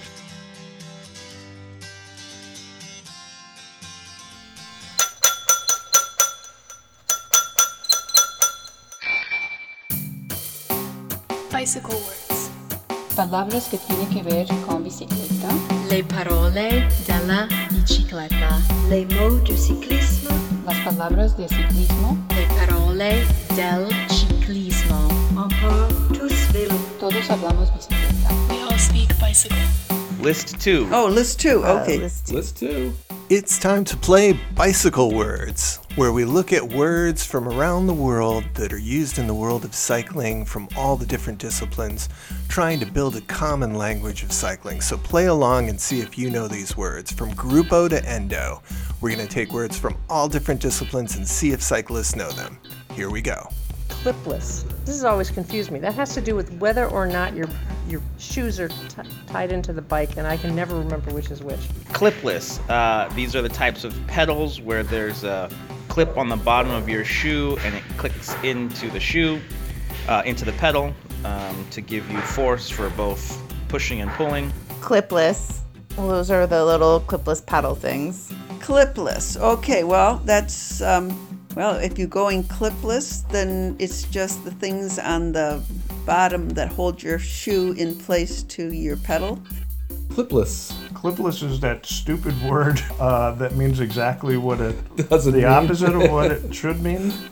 Palabras 13.17 13.69
que 13.71 13.79
tienen 13.79 14.07
que 14.11 14.23
ver 14.23 14.47
con 14.67 14.85
bicicleta. 14.85 15.49
Le 15.89 16.05
parole 16.05 16.87
della 17.07 17.49
bicicletta. 17.71 18.61
Les 18.91 19.07
mots 19.07 19.43
du 19.43 19.57
cyclisme. 19.57 20.29
Las 20.67 20.77
palabras 20.85 21.35
de 21.39 21.49
ciclismo. 21.49 22.19
Le 22.37 22.47
parole 22.59 23.25
del 23.57 23.89
ciclismo. 24.11 25.09
On 25.35 25.49
parle 25.49 25.89
tous 26.13 26.53
vélo. 26.53 26.75
Todos 27.01 27.31
hablamos 27.31 27.73
bicicleta. 27.75 28.29
We 28.51 28.63
all 28.63 28.79
speak 28.79 29.09
bicycle. 29.19 29.57
List 30.21 30.61
two. 30.61 30.87
Oh, 30.93 31.09
list 31.09 31.41
two. 31.41 31.65
Uh, 31.65 31.81
okay. 31.81 31.97
Uh, 31.97 32.03
list, 32.03 32.27
two. 32.27 32.35
list 32.35 32.59
two. 32.59 32.93
It's 33.31 33.59
time 33.59 33.85
to 33.87 33.97
play 33.97 34.39
Bicycle 34.55 35.11
Words, 35.13 35.81
where 35.97 36.13
we 36.13 36.27
look 36.27 36.53
at 36.53 36.63
words 36.63 37.25
from 37.25 37.49
around 37.49 37.87
the 37.87 37.95
world 37.95 38.45
that 38.53 38.71
are 38.71 38.79
used 38.79 39.19
in 39.19 39.27
the 39.27 39.35
world 39.35 39.65
of 39.65 39.75
cycling 39.75 40.45
from 40.45 40.69
all 40.77 40.95
the 40.95 41.07
different 41.07 41.39
disciplines, 41.39 42.11
trying 42.49 42.79
to 42.79 42.85
build 42.85 43.17
a 43.17 43.21
common 43.23 43.73
language 43.73 44.23
of 44.23 44.31
cycling. 44.31 44.83
So 44.83 44.99
play 44.99 45.25
along 45.25 45.71
and 45.71 45.81
see 45.81 46.01
if 46.01 46.19
you 46.19 46.29
know 46.29 46.49
these 46.49 46.77
words. 46.77 47.11
From 47.11 47.33
Gruppo 47.33 47.89
to 47.89 48.07
Endo, 48.07 48.63
we're 49.01 49.15
going 49.15 49.27
to 49.27 49.33
take 49.33 49.53
words 49.53 49.79
from 49.79 49.97
all 50.11 50.29
different 50.29 50.61
disciplines 50.61 51.17
and 51.17 51.27
see 51.27 51.53
if 51.53 51.63
cyclists 51.63 52.15
know 52.15 52.31
them. 52.31 52.59
Here 52.93 53.09
we 53.09 53.23
go 53.23 53.49
clipless. 53.89 54.65
This 54.85 54.95
has 54.95 55.05
always 55.05 55.31
confused 55.31 55.71
me. 55.71 55.81
That 55.81 55.95
has 55.95 56.15
to 56.15 56.21
do 56.21 56.37
with 56.37 56.53
whether 56.59 56.87
or 56.87 57.07
not 57.07 57.35
your 57.35 57.49
your 57.89 58.01
shoes 58.19 58.61
are 58.61 58.69
t- 58.69 59.03
tied 59.27 59.53
into 59.53 59.73
the 59.73 59.83
bike, 59.83 60.17
and 60.17 60.27
I 60.27 60.37
can 60.37 60.55
never 60.55 60.77
remember 60.77 61.13
which 61.13 61.31
is 61.31 61.43
which. 61.43 61.61
Clipless. 61.93 62.61
Uh, 62.69 63.13
these 63.15 63.35
are 63.35 63.43
the 63.43 63.49
types 63.49 63.85
of 63.85 63.97
pedals 64.07 64.61
where 64.61 64.83
there's 64.83 65.25
a 65.25 65.49
clip 65.97 66.19
on 66.19 66.29
the 66.29 66.37
bottom 66.37 66.71
of 66.73 66.91
your 66.91 67.07
shoe, 67.07 67.57
and 67.63 67.75
it 67.75 67.83
clicks 67.97 68.35
into 68.43 68.91
the 68.91 69.01
shoe, 69.01 69.41
uh, 70.09 70.23
into 70.27 70.45
the 70.45 70.53
pedal, 70.53 70.93
um, 71.25 71.67
to 71.71 71.81
give 71.81 72.07
you 72.11 72.21
force 72.21 72.69
for 72.69 72.91
both 72.91 73.43
pushing 73.69 74.03
and 74.03 74.11
pulling. 74.11 74.53
Clipless. 74.83 75.61
Well, 75.97 76.09
those 76.09 76.31
are 76.31 76.47
the 76.47 76.63
little 76.67 77.01
clipless 77.01 77.41
pedal 77.41 77.75
things. 77.75 78.31
Clipless. 78.59 79.41
Okay, 79.41 79.85
well, 79.85 80.21
that's 80.27 80.83
um, 80.83 81.07
well, 81.57 81.77
if 81.77 81.99
you're 81.99 82.09
going 82.09 82.45
clipless, 82.45 83.27
then 83.31 83.75
it's 83.79 84.03
just 84.03 84.45
the 84.45 84.51
things 84.51 84.99
on 84.99 85.33
the 85.33 85.65
bottom 86.05 86.51
that 86.51 86.69
hold 86.69 87.03
your 87.03 87.19
shoe 87.19 87.73
in 87.73 87.97
place 87.97 88.43
to 88.43 88.71
your 88.71 88.99
pedal. 88.99 89.41
Clipless. 90.17 90.73
Clipless 90.95 91.43
is 91.43 91.61
that 91.61 91.85
stupid 91.85 92.41
word 92.43 92.83
uh, 92.99 93.33
that 93.33 93.55
means 93.55 93.81
exactly 93.81 94.39
what 94.39 94.63
it 94.63 94.97
does 95.11 95.27
the 95.27 95.45
opposite 95.45 95.95
of 95.95 96.11
what 96.11 96.33
it 96.33 96.55
should 96.55 96.83
mean. 96.83 97.13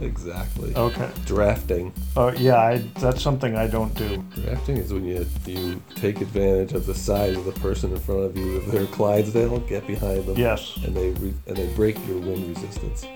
Exactly. 0.00 0.74
Okay. 0.74 1.08
Drafting. 1.26 1.92
Oh 2.16 2.32
yeah, 2.32 2.56
I, 2.56 2.78
that's 2.98 3.22
something 3.22 3.54
I 3.54 3.68
don't 3.68 3.94
do. 3.94 4.16
Drafting 4.34 4.78
is 4.78 4.92
when 4.92 5.04
you 5.04 5.24
you 5.46 5.80
take 5.94 6.20
advantage 6.20 6.72
of 6.72 6.86
the 6.86 6.94
size 6.94 7.36
of 7.36 7.44
the 7.44 7.52
person 7.52 7.92
in 7.92 8.00
front 8.00 8.22
of 8.24 8.36
you. 8.36 8.56
If 8.56 8.66
they're 8.66 8.86
Clydesdale, 8.86 9.60
get 9.60 9.86
behind 9.86 10.26
them. 10.26 10.36
Yes. 10.36 10.76
And 10.84 10.96
they 10.96 11.10
re- 11.10 11.34
and 11.46 11.56
they 11.56 11.72
break 11.74 12.04
your 12.08 12.18
wind 12.18 12.48
resistance 12.48 13.06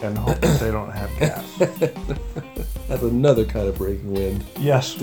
and 0.00 0.16
hope 0.16 0.40
that 0.40 0.60
they 0.60 0.70
don't 0.70 0.92
have 0.92 1.10
gas. 1.18 1.58
That's 2.88 3.02
another 3.02 3.44
kind 3.44 3.66
of 3.66 3.78
breaking 3.78 4.12
wind. 4.12 4.44
Yes. 4.60 4.94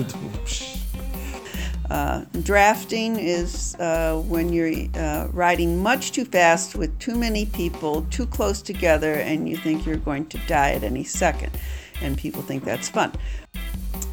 Uh, 1.90 2.24
drafting 2.42 3.18
is 3.18 3.74
uh, 3.80 4.22
when 4.28 4.52
you're 4.52 4.86
uh, 4.94 5.26
riding 5.32 5.82
much 5.82 6.12
too 6.12 6.24
fast 6.24 6.76
with 6.76 6.96
too 7.00 7.16
many 7.16 7.46
people 7.46 8.02
too 8.10 8.26
close 8.26 8.62
together 8.62 9.14
and 9.14 9.48
you 9.48 9.56
think 9.56 9.84
you're 9.84 9.96
going 9.96 10.24
to 10.26 10.38
die 10.46 10.70
at 10.70 10.84
any 10.84 11.02
second. 11.02 11.50
And 12.00 12.16
people 12.16 12.42
think 12.42 12.64
that's 12.64 12.88
fun. 12.88 13.12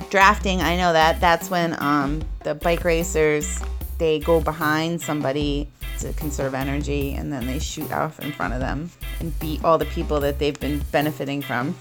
Drafting, 0.10 0.60
I 0.62 0.76
know 0.76 0.92
that. 0.92 1.22
That's 1.22 1.52
when 1.52 1.80
um, 1.82 2.24
the 2.44 2.56
bike 2.56 2.84
racers 2.84 3.62
they 4.00 4.20
go 4.20 4.40
behind 4.40 5.02
somebody 5.02 5.68
to 6.00 6.14
conserve 6.14 6.54
energy 6.54 7.14
and 7.14 7.32
then 7.32 7.46
they 7.46 7.60
shoot 7.60 7.92
off 7.92 8.20
in 8.20 8.32
front 8.32 8.54
of 8.54 8.60
them 8.60 8.92
and 9.20 9.38
beat 9.40 9.64
all 9.64 9.78
the 9.78 9.86
people 9.86 10.20
that 10.20 10.40
they've 10.40 10.60
been 10.60 10.80
benefiting 10.92 11.42
from. 11.42 11.76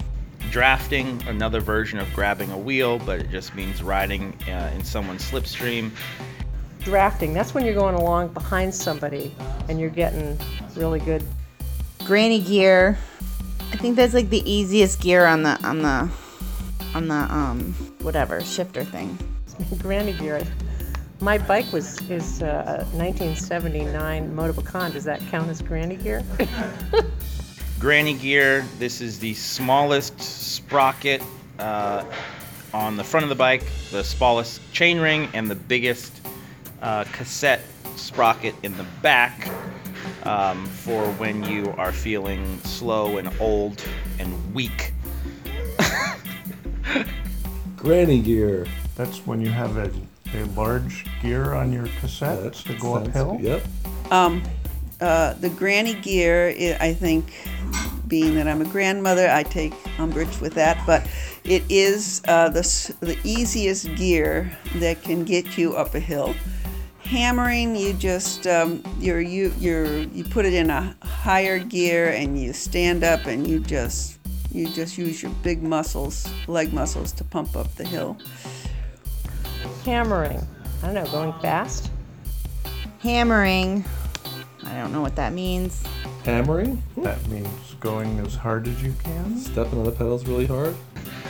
Drafting, 0.50 1.23
another 1.26 1.61
version 1.61 1.99
of 1.99 2.12
grabbing 2.15 2.50
a 2.50 2.59
wheel, 2.59 2.99
but 3.00 3.21
it 3.21 3.31
just 3.31 3.55
means 3.55 3.83
riding 3.83 4.37
uh, 4.49 4.71
in 4.75 4.85
someone's 4.85 5.23
slipstream. 5.23 5.91
Drafting, 6.81 7.35
that's 7.35 7.53
when 7.53 7.65
you're 7.65 7.75
going 7.75 7.95
along 7.95 8.29
behind 8.29 8.75
somebody 8.75 9.35
and 9.69 9.81
you're 9.81 9.91
getting 9.91 10.38
really 10.76 11.00
good. 11.00 11.23
Granny 12.05 12.41
gear. 12.41 12.97
I 13.73 13.76
think 13.76 13.97
that's 13.97 14.15
like 14.15 14.31
the 14.31 14.49
easiest 14.50 15.00
gear 15.00 15.26
on 15.26 15.43
the 15.43 15.61
on 15.67 15.83
the 15.83 16.09
on 16.95 17.09
the 17.09 17.15
um 17.15 17.75
whatever 18.03 18.41
shifter 18.43 18.85
thing. 18.85 19.19
Granny 19.79 20.12
gear. 20.12 20.43
My 21.21 21.38
bike 21.38 21.73
was 21.73 21.99
is 22.11 22.43
uh, 22.43 22.85
a 22.93 22.97
1979 22.97 24.37
Motobecane. 24.37 24.93
Does 24.93 25.05
that 25.05 25.21
count 25.31 25.49
as 25.49 25.62
granny 25.62 25.97
gear? 25.97 26.23
Granny 27.87 28.14
gear, 28.14 28.64
this 28.81 29.00
is 29.00 29.21
the 29.21 29.33
smallest 29.35 30.21
sprocket 30.21 31.23
uh, 31.61 32.02
on 32.75 32.97
the 32.97 33.05
front 33.05 33.23
of 33.23 33.31
the 33.31 33.37
bike, 33.37 33.62
the 33.93 34.02
smallest 34.02 34.61
chainring, 34.73 35.28
and 35.35 35.49
the 35.49 35.55
biggest 35.55 36.21
uh, 36.83 37.05
cassette 37.12 37.61
sprocket 37.95 38.57
in 38.64 38.76
the 38.76 38.83
back 39.02 39.49
um, 40.25 40.66
for 40.66 41.07
when 41.12 41.45
you 41.45 41.73
are 41.78 41.93
feeling 41.93 42.59
slow 42.64 43.19
and 43.19 43.31
old 43.38 43.81
and 44.19 44.52
weak. 44.52 44.93
Granny 47.76 48.21
gear. 48.21 48.66
That's 48.97 49.25
when 49.28 49.40
you 49.40 49.50
have 49.50 49.76
a, 49.76 49.93
a 50.35 50.43
large 50.57 51.07
gear 51.23 51.55
on 51.55 51.73
your 51.73 51.87
cassette 52.00 52.43
That 52.43 52.55
to 52.55 52.73
go 52.81 52.95
sounds- 52.97 53.09
uphill. 53.11 53.38
Yep. 53.40 53.62
Um, 54.11 54.43
uh, 55.00 55.35
the 55.35 55.50
granny 55.50 55.95
gear, 55.95 56.49
i 56.59 56.76
I 56.88 56.95
think, 56.95 57.31
being 58.09 58.35
that 58.37 58.49
I'm 58.49 58.61
a 58.61 58.67
grandmother, 58.67 59.29
I 59.29 59.43
take 59.43 59.73
umbrage 59.99 60.41
with 60.41 60.55
that, 60.55 60.81
but 60.87 61.07
it 61.45 61.63
is 61.69 62.23
uh, 62.29 62.49
the, 62.49 62.63
the 63.01 63.19
easiest 63.25 63.95
gear 63.97 64.57
that 64.77 65.03
can 65.03 65.25
get 65.25 65.59
you 65.59 65.77
up 65.77 65.95
a 65.95 66.01
hill. 66.01 66.35
Hammering, 67.01 67.77
you 67.77 67.93
just 67.93 68.47
um, 68.49 68.83
you're, 68.99 69.21
you 69.21 69.53
you're, 69.61 69.99
you 69.99 70.25
put 70.25 70.45
it 70.45 70.55
in 70.55 70.71
a 70.71 70.97
higher 71.03 71.61
gear 71.61 72.11
and 72.11 72.41
you 72.41 72.53
stand 72.53 73.05
up 73.05 73.27
and 73.27 73.47
you 73.47 73.61
just 73.61 74.19
you 74.51 74.69
just 74.69 74.97
use 74.97 75.23
your 75.23 75.33
big 75.43 75.63
muscles, 75.63 76.29
leg 76.49 76.73
muscles, 76.73 77.13
to 77.13 77.25
pump 77.25 77.57
up 77.57 77.73
the 77.77 77.85
hill. 77.85 78.17
Hammering. 79.85 80.45
I 80.83 80.87
don't 80.87 80.95
know, 80.95 81.11
going 81.11 81.33
fast. 81.41 81.91
Hammering. 83.01 83.85
I 84.65 84.77
don't 84.79 84.93
know 84.93 85.01
what 85.01 85.15
that 85.17 85.33
means. 85.33 85.85
Hammering. 86.25 86.83
That 86.97 87.25
means 87.29 87.75
going 87.87 88.19
as 88.19 88.35
hard 88.35 88.66
as 88.66 88.83
you 88.83 88.93
can. 89.05 89.38
Stepping 89.38 89.78
on 89.78 89.85
the 89.85 89.93
pedals 89.93 90.26
really 90.26 90.45
hard. 90.45 90.75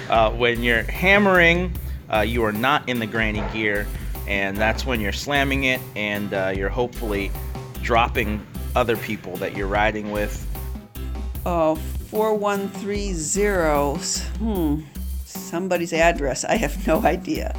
Uh, 0.09 0.31
when 0.31 0.63
you're 0.63 0.85
hammering, 0.85 1.71
uh, 2.11 2.21
you 2.21 2.43
are 2.43 2.53
not 2.53 2.89
in 2.89 2.99
the 2.99 3.07
granny 3.07 3.45
gear, 3.53 3.87
and 4.27 4.57
that's 4.57 4.87
when 4.87 4.99
you're 4.99 5.13
slamming 5.13 5.65
it 5.65 5.83
and 5.97 6.33
uh, 6.33 6.51
you're 6.57 6.71
hopefully 6.71 7.31
dropping 7.83 8.41
other 8.75 8.97
people 8.97 9.37
that 9.37 9.55
you're 9.55 9.67
riding 9.67 10.11
with. 10.11 10.47
Oh, 11.45 11.75
4130. 12.09 14.39
Hmm. 14.39 14.81
Somebody's 15.27 15.93
address. 15.93 16.47
I 16.47 16.57
have 16.57 16.87
no 16.87 17.03
idea. 17.03 17.55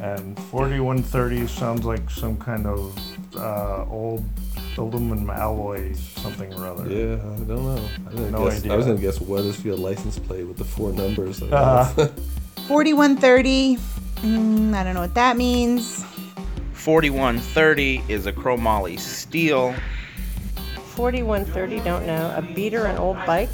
And 0.00 0.36
4130 0.50 1.46
sounds 1.46 1.84
like 1.84 2.10
some 2.10 2.36
kind 2.38 2.66
of 2.66 2.98
uh, 3.36 3.84
old 3.88 4.24
aluminum 4.78 5.28
alloy 5.30 5.92
something 5.94 6.52
or 6.54 6.66
other. 6.66 6.88
Yeah, 6.88 7.14
I 7.14 7.44
don't 7.44 7.48
know. 7.48 7.88
I, 8.06 8.10
didn't 8.10 8.30
No 8.32 8.44
guess, 8.44 8.66
I 8.66 8.76
was 8.76 8.86
gonna 8.86 8.98
guess 9.00 9.20
Wethersfield 9.20 9.78
license 9.80 10.18
plate 10.18 10.44
with 10.44 10.56
the 10.56 10.64
four 10.64 10.92
numbers. 10.92 11.40
that 11.40 11.52
Uh-huh. 11.52 12.06
4130. 12.68 13.76
Mm, 14.22 14.74
I 14.74 14.82
don't 14.84 14.94
know 14.94 15.00
what 15.00 15.14
that 15.14 15.36
means. 15.36 16.04
4130 16.72 18.02
is 18.08 18.26
a 18.26 18.32
chromoly 18.32 18.98
steel. 18.98 19.74
4130, 20.94 21.80
don't 21.80 22.06
know. 22.06 22.34
A 22.36 22.42
beater, 22.42 22.86
an 22.86 22.96
old 22.98 23.16
bike. 23.26 23.50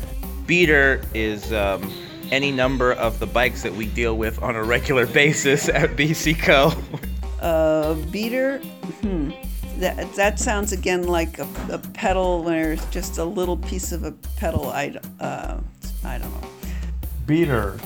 Beater 0.46 1.02
is 1.14 1.52
um, 1.52 1.92
any 2.30 2.50
number 2.50 2.92
of 2.92 3.18
the 3.18 3.26
bikes 3.26 3.62
that 3.62 3.72
we 3.74 3.86
deal 3.86 4.16
with 4.16 4.42
on 4.42 4.56
a 4.56 4.62
regular 4.62 5.06
basis 5.20 5.68
at 5.68 5.90
BCCO. 5.90 6.74
Uh, 7.40 7.94
beater. 8.10 8.58
Hmm. 9.02 9.30
That 9.78 10.12
that 10.14 10.38
sounds 10.38 10.72
again 10.72 11.04
like 11.06 11.38
a, 11.38 11.46
a 11.70 11.78
pedal 11.78 12.42
where 12.44 12.72
it's 12.72 12.84
just 12.86 13.18
a 13.18 13.24
little 13.24 13.56
piece 13.56 13.92
of 13.92 14.04
a 14.04 14.12
pedal. 14.36 14.68
I 14.70 14.90
d- 14.90 14.98
uh, 15.20 15.58
I 16.04 16.18
don't 16.18 16.30
know. 16.40 16.48
Beater. 17.26 17.78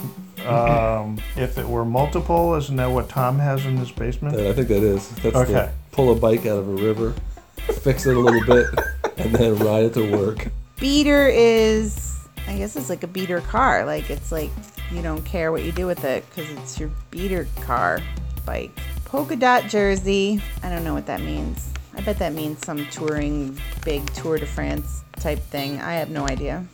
Um, 0.46 1.18
if 1.36 1.58
it 1.58 1.66
were 1.66 1.84
multiple, 1.84 2.54
isn't 2.54 2.76
that 2.76 2.90
what 2.90 3.08
Tom 3.08 3.38
has 3.38 3.64
in 3.66 3.76
his 3.76 3.90
basement? 3.90 4.36
I 4.36 4.52
think 4.52 4.68
that 4.68 4.82
is. 4.82 5.08
That's 5.16 5.34
Okay. 5.36 5.52
the 5.52 5.70
pull 5.92 6.12
a 6.12 6.14
bike 6.14 6.40
out 6.46 6.58
of 6.58 6.68
a 6.68 6.72
river, 6.82 7.14
fix 7.56 8.06
it 8.06 8.16
a 8.16 8.20
little 8.20 8.44
bit, 8.44 8.66
and 9.16 9.34
then 9.34 9.58
ride 9.58 9.84
it 9.84 9.94
to 9.94 10.16
work. 10.16 10.48
Beater 10.78 11.26
is, 11.28 12.16
I 12.46 12.56
guess 12.56 12.76
it's 12.76 12.88
like 12.88 13.02
a 13.02 13.08
beater 13.08 13.40
car. 13.40 13.84
Like 13.84 14.10
it's 14.10 14.30
like 14.30 14.50
you 14.92 15.02
don't 15.02 15.24
care 15.24 15.50
what 15.52 15.64
you 15.64 15.72
do 15.72 15.86
with 15.86 16.04
it 16.04 16.24
because 16.28 16.50
it's 16.50 16.78
your 16.78 16.90
beater 17.10 17.48
car 17.62 18.00
bike. 18.46 18.70
Polka 19.04 19.36
dot 19.36 19.64
jersey. 19.68 20.40
I 20.62 20.68
don't 20.68 20.84
know 20.84 20.94
what 20.94 21.06
that 21.06 21.20
means. 21.20 21.70
I 21.98 22.00
bet 22.02 22.18
that 22.20 22.32
means 22.32 22.64
some 22.64 22.86
touring 22.86 23.60
big 23.84 24.08
Tour 24.14 24.38
de 24.38 24.46
France 24.46 25.02
type 25.16 25.40
thing. 25.40 25.80
I 25.80 25.94
have 25.94 26.10
no 26.10 26.28
idea. 26.28 26.64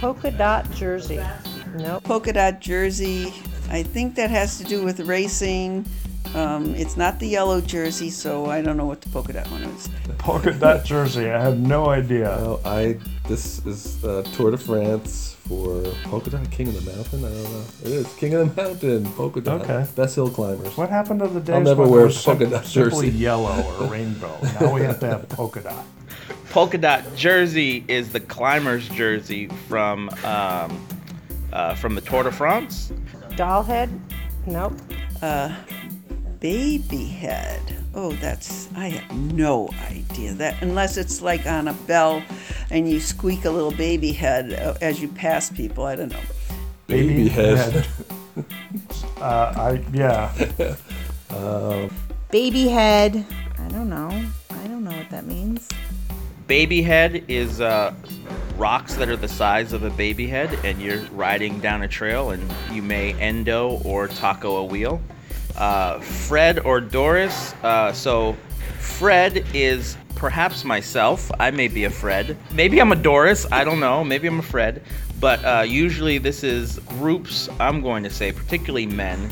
Polka 0.00 0.32
dot 0.32 0.68
jersey. 0.72 1.20
Nope. 1.76 2.02
Polka 2.02 2.32
dot 2.32 2.60
jersey. 2.60 3.32
I 3.70 3.84
think 3.84 4.16
that 4.16 4.28
has 4.28 4.58
to 4.58 4.64
do 4.64 4.82
with 4.82 4.98
racing. 5.00 5.86
Um, 6.34 6.74
it's 6.74 6.96
not 6.96 7.20
the 7.20 7.28
yellow 7.28 7.60
jersey, 7.60 8.10
so 8.10 8.46
I 8.46 8.60
don't 8.60 8.76
know 8.76 8.86
what 8.86 9.00
the 9.00 9.08
polka 9.10 9.34
dot 9.34 9.48
one 9.52 9.62
is. 9.62 9.88
The 10.08 10.14
Polka 10.14 10.52
dot 10.52 10.84
jersey. 10.84 11.30
I 11.30 11.40
have 11.40 11.60
no 11.60 11.88
idea. 11.88 12.36
Well, 12.40 12.60
I 12.64 12.98
this 13.28 13.64
is 13.66 14.04
uh, 14.04 14.24
Tour 14.34 14.50
de 14.50 14.58
France 14.58 15.35
for 15.48 15.82
polka 16.04 16.30
dot 16.30 16.50
King 16.50 16.68
of 16.68 16.84
the 16.84 16.90
Mountain. 16.92 17.24
I 17.24 17.28
don't 17.28 17.52
know. 17.52 17.64
It 17.84 17.90
is 17.92 18.14
King 18.14 18.34
of 18.34 18.54
the 18.54 18.62
Mountain 18.62 19.12
polka 19.12 19.40
dot. 19.40 19.62
Okay. 19.62 19.86
Best 19.94 20.14
hill 20.14 20.28
climbers. 20.30 20.76
What 20.76 20.90
happened 20.90 21.20
to 21.20 21.28
the 21.28 21.40
days 21.40 21.54
I'll 21.54 21.60
never 21.62 21.82
when 21.82 21.90
wear 21.90 22.00
it 22.00 22.04
a 22.04 22.06
was 22.06 22.22
polka 22.24 22.40
sim- 22.44 22.50
dot 22.50 22.64
simply 22.66 23.06
jersey. 23.06 23.18
yellow 23.18 23.76
or 23.80 23.86
rainbow? 23.86 24.38
now 24.60 24.72
we 24.74 24.82
have 24.82 25.00
to 25.00 25.06
have 25.06 25.28
polka 25.28 25.60
dot. 25.62 25.84
Polka 26.50 26.78
dot 26.78 27.04
jersey 27.16 27.84
is 27.88 28.10
the 28.12 28.20
climber's 28.20 28.88
jersey 28.88 29.48
from 29.68 30.08
um, 30.24 30.86
uh, 31.52 31.74
from 31.74 31.94
the 31.94 32.00
Tour 32.00 32.24
de 32.24 32.32
France. 32.32 32.92
Doll 33.36 33.62
head. 33.62 33.90
Nope. 34.46 34.72
Uh, 35.22 35.54
baby 36.40 37.04
head. 37.04 37.75
Oh, 37.98 38.12
that's 38.12 38.68
I 38.76 38.88
have 38.88 39.16
no 39.16 39.70
idea 39.90 40.34
that 40.34 40.62
unless 40.62 40.98
it's 40.98 41.22
like 41.22 41.46
on 41.46 41.66
a 41.66 41.72
bell, 41.72 42.22
and 42.70 42.88
you 42.88 43.00
squeak 43.00 43.46
a 43.46 43.50
little 43.50 43.72
baby 43.72 44.12
head 44.12 44.52
uh, 44.52 44.74
as 44.82 45.00
you 45.00 45.08
pass 45.08 45.50
people. 45.50 45.84
I 45.84 45.96
don't 45.96 46.12
know. 46.12 46.20
Baby 46.86 47.28
head. 47.28 47.86
uh, 49.16 49.52
I 49.56 49.82
yeah. 49.94 50.76
Um, 51.30 51.90
Baby 52.30 52.68
head. 52.68 53.24
I 53.58 53.68
don't 53.68 53.88
know. 53.88 54.10
I 54.50 54.66
don't 54.66 54.84
know 54.84 54.96
what 54.96 55.08
that 55.10 55.26
means. 55.26 55.66
Baby 56.46 56.82
head 56.82 57.24
is 57.28 57.62
uh, 57.62 57.94
rocks 58.56 58.94
that 58.96 59.08
are 59.08 59.16
the 59.16 59.26
size 59.26 59.72
of 59.72 59.84
a 59.84 59.90
baby 59.90 60.26
head, 60.26 60.56
and 60.64 60.82
you're 60.82 61.00
riding 61.12 61.60
down 61.60 61.82
a 61.82 61.88
trail, 61.88 62.30
and 62.30 62.46
you 62.70 62.82
may 62.82 63.14
endo 63.14 63.80
or 63.84 64.06
taco 64.06 64.56
a 64.56 64.64
wheel. 64.64 65.00
Uh, 65.56 66.00
Fred 66.00 66.58
or 66.60 66.80
Doris. 66.80 67.54
Uh, 67.62 67.92
so, 67.92 68.36
Fred 68.78 69.44
is 69.54 69.96
perhaps 70.14 70.64
myself. 70.64 71.30
I 71.38 71.50
may 71.50 71.68
be 71.68 71.84
a 71.84 71.90
Fred. 71.90 72.36
Maybe 72.52 72.80
I'm 72.80 72.92
a 72.92 72.96
Doris. 72.96 73.46
I 73.52 73.64
don't 73.64 73.80
know. 73.80 74.02
Maybe 74.02 74.26
I'm 74.26 74.38
a 74.38 74.42
Fred. 74.42 74.82
But 75.20 75.44
uh, 75.44 75.64
usually, 75.66 76.18
this 76.18 76.44
is 76.44 76.78
groups. 76.80 77.48
I'm 77.60 77.80
going 77.80 78.02
to 78.04 78.10
say, 78.10 78.32
particularly 78.32 78.86
men, 78.86 79.30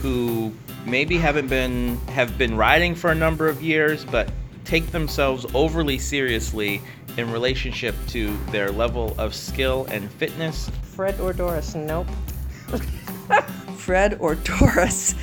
who 0.00 0.52
maybe 0.84 1.16
haven't 1.16 1.48
been 1.48 1.96
have 2.08 2.36
been 2.36 2.56
riding 2.56 2.94
for 2.94 3.10
a 3.10 3.14
number 3.14 3.48
of 3.48 3.62
years, 3.62 4.04
but 4.04 4.30
take 4.64 4.90
themselves 4.90 5.46
overly 5.54 5.98
seriously 5.98 6.80
in 7.16 7.30
relationship 7.32 7.94
to 8.08 8.36
their 8.50 8.70
level 8.70 9.14
of 9.18 9.34
skill 9.34 9.86
and 9.90 10.10
fitness. 10.10 10.70
Fred 10.82 11.18
or 11.20 11.32
Doris. 11.32 11.74
Nope. 11.74 12.06
Fred 13.84 14.16
or 14.18 14.34
Doris. 14.50 15.14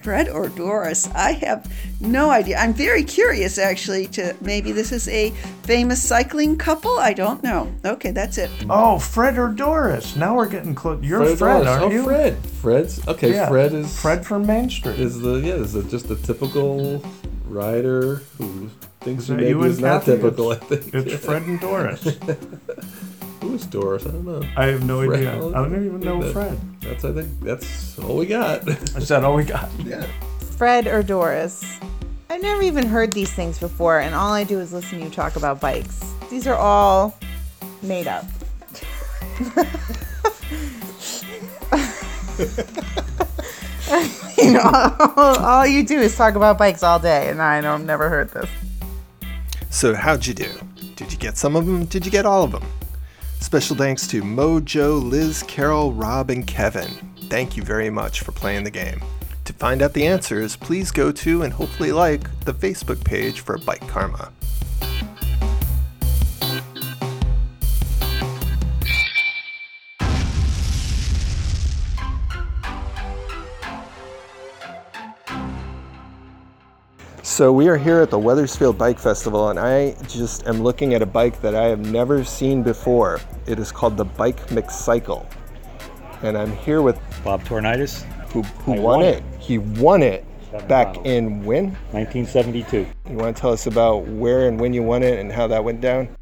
Fred 0.00 0.30
or 0.30 0.48
Doris? 0.48 1.06
I 1.14 1.32
have 1.32 1.70
no 2.00 2.30
idea. 2.30 2.56
I'm 2.56 2.72
very 2.72 3.04
curious, 3.04 3.58
actually, 3.58 4.06
to 4.08 4.34
maybe 4.40 4.72
this 4.72 4.90
is 4.90 5.06
a 5.08 5.30
famous 5.64 6.02
cycling 6.02 6.56
couple. 6.56 6.98
I 6.98 7.12
don't 7.12 7.42
know. 7.42 7.70
Okay, 7.84 8.10
that's 8.10 8.38
it. 8.38 8.50
Oh, 8.70 8.98
Fred 8.98 9.36
or 9.36 9.48
Doris. 9.48 10.16
Now 10.16 10.34
we're 10.34 10.48
getting 10.48 10.74
close. 10.74 11.02
You're 11.04 11.20
Fred, 11.20 11.38
Fred, 11.38 11.66
aren't 11.66 11.82
oh, 11.84 11.90
you? 11.90 12.04
Fred. 12.04 12.38
Fred's 12.62 13.06
okay. 13.06 13.32
Yeah. 13.34 13.48
Fred 13.48 13.74
is 13.74 14.00
Fred 14.00 14.24
from 14.24 14.46
Main 14.46 14.70
Street. 14.70 14.98
is 14.98 15.20
the 15.20 15.34
yeah 15.34 15.54
is 15.54 15.74
the, 15.74 15.82
just 15.82 16.10
a 16.10 16.16
typical 16.16 17.02
rider 17.44 18.16
who 18.38 18.70
thinks 19.00 19.24
Is 19.24 19.30
maybe 19.30 19.48
you 19.48 19.62
is 19.64 19.80
not 19.80 20.04
Kathy? 20.04 20.16
typical. 20.16 20.52
I 20.52 20.56
think 20.56 20.94
it's 20.94 21.24
Fred 21.24 21.42
and 21.42 21.60
Doris. 21.60 22.02
Who 23.60 23.66
is 23.66 23.72
Doris? 23.72 24.06
I 24.06 24.10
don't 24.10 24.24
know. 24.24 24.42
I 24.56 24.66
have 24.66 24.84
no 24.84 25.04
Fred- 25.04 25.18
idea. 25.20 25.36
I 25.48 25.52
don't 25.52 25.86
even 25.86 26.00
know 26.00 26.22
that- 26.22 26.32
Fred. 26.32 26.58
That's 26.80 27.04
I 27.04 27.12
think 27.12 27.40
that's 27.40 27.98
all 27.98 28.16
we 28.16 28.26
got. 28.26 28.66
Is 28.96 29.08
that 29.08 29.22
all 29.22 29.34
we 29.34 29.44
got? 29.44 29.68
yeah. 29.84 30.06
Fred 30.56 30.86
or 30.86 31.02
Doris. 31.02 31.62
I've 32.30 32.40
never 32.40 32.62
even 32.62 32.86
heard 32.86 33.12
these 33.12 33.30
things 33.32 33.58
before, 33.58 34.00
and 34.00 34.14
all 34.14 34.32
I 34.32 34.44
do 34.44 34.60
is 34.60 34.72
listen 34.72 34.98
to 35.00 35.04
you 35.04 35.10
talk 35.10 35.36
about 35.36 35.60
bikes. 35.60 36.00
These 36.30 36.46
are 36.46 36.54
all 36.56 37.18
made 37.82 38.06
up. 38.06 38.24
you 44.38 44.52
know, 44.52 44.60
all, 45.16 45.36
all 45.38 45.66
you 45.66 45.84
do 45.86 45.98
is 45.98 46.16
talk 46.16 46.34
about 46.34 46.56
bikes 46.58 46.82
all 46.82 46.98
day, 46.98 47.28
and 47.28 47.42
I 47.42 47.60
know 47.60 47.74
I've 47.74 47.84
never 47.84 48.08
heard 48.08 48.30
this. 48.30 48.48
So, 49.70 49.94
how'd 49.94 50.26
you 50.26 50.34
do? 50.34 50.48
Did 50.96 51.12
you 51.12 51.18
get 51.18 51.36
some 51.36 51.56
of 51.56 51.66
them? 51.66 51.84
Did 51.86 52.04
you 52.06 52.10
get 52.12 52.24
all 52.26 52.42
of 52.44 52.52
them? 52.52 52.62
Special 53.40 53.74
thanks 53.74 54.06
to 54.06 54.22
Mojo, 54.22 55.02
Liz, 55.02 55.42
Carol, 55.42 55.92
Rob, 55.92 56.30
and 56.30 56.46
Kevin. 56.46 56.90
Thank 57.28 57.56
you 57.56 57.62
very 57.62 57.90
much 57.90 58.20
for 58.20 58.32
playing 58.32 58.64
the 58.64 58.70
game. 58.70 59.02
To 59.46 59.52
find 59.54 59.82
out 59.82 59.92
the 59.92 60.06
answers, 60.06 60.54
please 60.54 60.92
go 60.92 61.10
to 61.10 61.42
and 61.42 61.52
hopefully 61.52 61.90
like 61.90 62.22
the 62.44 62.54
Facebook 62.54 63.04
page 63.04 63.40
for 63.40 63.58
Bike 63.58 63.86
Karma. 63.88 64.30
So 77.40 77.54
we 77.54 77.68
are 77.68 77.78
here 77.78 78.02
at 78.02 78.10
the 78.10 78.18
Wethersfield 78.18 78.76
Bike 78.76 78.98
Festival, 78.98 79.48
and 79.48 79.58
I 79.58 79.92
just 80.06 80.46
am 80.46 80.60
looking 80.62 80.92
at 80.92 81.00
a 81.00 81.06
bike 81.06 81.40
that 81.40 81.54
I 81.54 81.68
have 81.68 81.90
never 81.90 82.22
seen 82.22 82.62
before. 82.62 83.18
It 83.46 83.58
is 83.58 83.72
called 83.72 83.96
the 83.96 84.04
Bike 84.04 84.46
McCycle, 84.48 85.24
and 86.22 86.36
I'm 86.36 86.52
here 86.52 86.82
with 86.82 87.00
Bob 87.24 87.42
Tornitis, 87.44 88.02
who, 88.32 88.42
who 88.42 88.72
won 88.72 88.82
won 88.82 89.02
it. 89.04 89.24
it. 89.24 89.40
He 89.40 89.56
won 89.56 90.02
it 90.02 90.26
Seven 90.50 90.68
back 90.68 90.88
bottles. 90.88 91.06
in 91.06 91.42
when? 91.42 91.64
1972. 91.92 92.86
You 93.08 93.16
want 93.16 93.34
to 93.34 93.40
tell 93.40 93.52
us 93.52 93.66
about 93.66 94.06
where 94.06 94.46
and 94.46 94.60
when 94.60 94.74
you 94.74 94.82
won 94.82 95.02
it 95.02 95.18
and 95.18 95.32
how 95.32 95.46
that 95.46 95.64
went 95.64 95.80
down? 95.80 96.14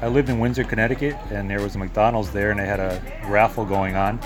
I 0.00 0.08
lived 0.08 0.30
in 0.30 0.38
Windsor, 0.38 0.64
Connecticut, 0.64 1.14
and 1.30 1.50
there 1.50 1.60
was 1.60 1.74
a 1.74 1.78
McDonald's 1.78 2.30
there, 2.30 2.52
and 2.52 2.58
they 2.58 2.64
had 2.64 2.80
a 2.80 3.02
raffle 3.28 3.66
going 3.66 3.96
on. 3.96 4.18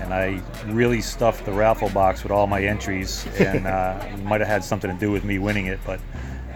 And 0.00 0.14
I 0.14 0.42
really 0.66 1.00
stuffed 1.00 1.44
the 1.44 1.52
raffle 1.52 1.90
box 1.90 2.22
with 2.22 2.32
all 2.32 2.46
my 2.46 2.62
entries, 2.64 3.26
and 3.38 3.66
uh, 3.66 4.04
might 4.24 4.40
have 4.40 4.48
had 4.48 4.64
something 4.64 4.90
to 4.90 4.96
do 4.98 5.10
with 5.12 5.24
me 5.24 5.38
winning 5.38 5.66
it. 5.66 5.78
But 5.86 6.00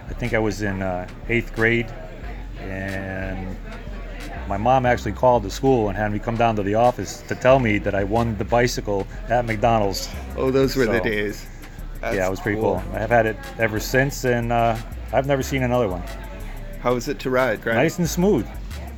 I 0.09 0.13
think 0.15 0.35
I 0.35 0.39
was 0.39 0.63
in 0.63 0.83
uh, 0.83 1.07
eighth 1.29 1.55
grade, 1.55 1.93
and 2.61 3.57
my 4.49 4.57
mom 4.57 4.87
actually 4.87 5.13
called 5.13 5.43
the 5.43 5.51
school 5.51 5.89
and 5.89 5.97
had 5.97 6.13
me 6.13 6.19
come 6.19 6.37
down 6.37 6.57
to 6.57 6.63
the 6.63 6.75
office 6.75 7.23
to 7.29 7.35
tell 7.35 7.59
me 7.59 7.79
that 7.79 7.95
I 7.95 8.05
won 8.05 8.37
the 8.39 8.45
bicycle 8.45 9.07
at 9.29 9.45
McDonald's. 9.47 10.09
Oh, 10.37 10.51
those 10.51 10.77
were 10.77 10.87
the 10.87 10.99
So, 10.99 11.05
days. 11.05 11.47
yeah, 12.03 12.27
it 12.27 12.31
was 12.31 12.41
pretty 12.41 12.61
cool. 12.61 12.83
I 12.93 12.99
have 12.99 13.11
had 13.11 13.27
it 13.27 13.37
ever 13.59 13.81
since, 13.81 14.25
and 14.25 14.53
uh, 14.53 14.77
I've 15.13 15.27
never 15.27 15.43
seen 15.43 15.63
another 15.63 15.89
one. 15.89 16.03
How 16.81 16.95
was 16.95 17.09
it 17.09 17.19
to 17.21 17.31
ride? 17.31 17.65
Right? 17.65 17.75
Nice 17.77 17.99
and 17.99 18.09
smooth. 18.09 18.47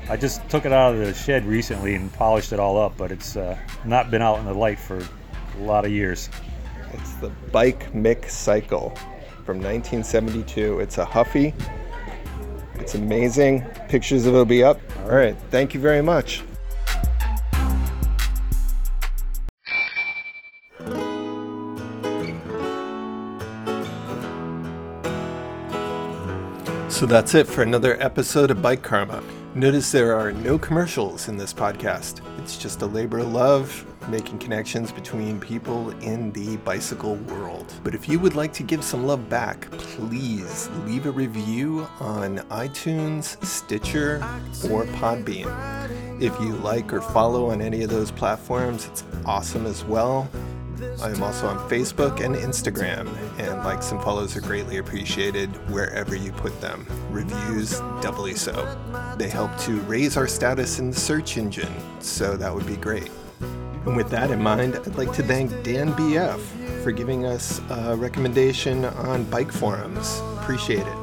I 0.08 0.16
just 0.16 0.48
took 0.48 0.64
it 0.64 0.72
out 0.72 0.94
of 0.94 1.00
the 1.00 1.12
shed 1.12 1.45
recently 1.45 1.97
and 1.97 2.12
polished 2.12 2.52
it 2.52 2.60
all 2.60 2.78
up, 2.78 2.97
but 2.97 3.10
it's 3.10 3.36
uh, 3.36 3.58
not 3.84 4.08
been 4.08 4.23
out 4.23 4.38
in 4.38 4.45
the 4.45 4.54
light 4.54 4.78
for 4.78 4.99
a 4.99 5.62
lot 5.62 5.84
of 5.84 5.90
years. 5.90 6.30
It's 6.92 7.14
the 7.14 7.30
Bike 7.50 7.92
McCycle 7.92 8.97
from 9.45 9.58
1972. 9.58 10.78
It's 10.78 10.99
a 10.99 11.04
Huffy. 11.04 11.52
It's 12.76 12.95
amazing. 12.95 13.62
Pictures 13.88 14.26
of 14.26 14.34
it 14.34 14.36
will 14.36 14.45
be 14.45 14.62
up. 14.62 14.80
All 15.04 15.10
right. 15.10 15.36
Thank 15.50 15.75
you 15.75 15.80
very 15.80 16.02
much. 16.02 16.45
So 26.97 27.04
that's 27.04 27.35
it 27.35 27.47
for 27.47 27.61
another 27.61 28.02
episode 28.02 28.50
of 28.50 28.63
Bike 28.63 28.80
Karma. 28.80 29.23
Notice 29.54 29.93
there 29.93 30.17
are 30.17 30.32
no 30.32 30.59
commercials 30.59 31.28
in 31.28 31.37
this 31.37 31.52
podcast. 31.52 32.23
It's 32.39 32.56
just 32.56 32.80
a 32.80 32.87
labor 32.87 33.19
of 33.19 33.30
love, 33.35 33.85
making 34.09 34.39
connections 34.39 34.93
between 34.93 35.39
people 35.39 35.91
in 36.00 36.32
the 36.32 36.56
bicycle 36.56 37.17
world. 37.17 37.71
But 37.85 37.95
if 37.95 38.09
you 38.09 38.19
would 38.21 38.35
like 38.35 38.54
to 38.54 38.63
give 38.63 38.82
some 38.82 39.06
love 39.06 39.28
back, 39.28 39.71
please 39.73 40.71
leave 40.87 41.04
a 41.04 41.11
review 41.11 41.87
on 42.00 42.39
iTunes, 42.49 43.45
Stitcher, 43.45 44.25
or 44.71 44.87
Podbean. 44.87 45.52
If 46.23 46.32
you 46.41 46.54
like 46.56 46.95
or 46.95 47.02
follow 47.02 47.50
on 47.50 47.61
any 47.61 47.82
of 47.82 47.91
those 47.91 48.11
platforms, 48.11 48.87
it's 48.87 49.04
awesome 49.26 49.67
as 49.67 49.85
well. 49.85 50.30
I 51.02 51.10
am 51.10 51.23
also 51.23 51.47
on 51.47 51.58
Facebook 51.71 52.23
and 52.23 52.34
Instagram, 52.36 53.08
and 53.39 53.65
likes 53.65 53.93
and 53.93 54.02
follows 54.02 54.36
are 54.36 54.43
greatly 54.43 54.76
appreciated 54.76 55.49
wherever 55.71 56.15
you 56.15 56.32
put 56.32 56.60
them. 56.60 56.86
Reviews, 57.10 57.80
doubly 58.02 58.34
so. 58.34 58.76
They 59.17 59.28
help 59.28 59.56
to 59.60 59.80
raise 59.82 60.19
our 60.19 60.28
status 60.28 60.78
in 60.78 60.91
the 60.91 60.97
search 60.97 61.39
engine, 61.39 61.73
so 62.00 62.36
that 62.36 62.54
would 62.54 62.67
be 62.67 62.76
great. 62.76 63.10
And 63.86 63.97
with 63.97 64.10
that 64.10 64.30
in 64.30 64.43
mind, 64.43 64.76
I'd 64.76 64.97
like 64.97 65.12
to 65.15 65.23
thank 65.23 65.50
Dan 65.62 65.95
BF 65.95 66.82
for 66.82 66.93
giving 66.93 67.25
us 67.25 67.62
a 67.71 67.97
recommendation 67.97 68.84
on 68.84 69.25
bike 69.25 69.52
forums. 69.52 70.21
Appreciate 70.43 70.86
it. 70.86 70.97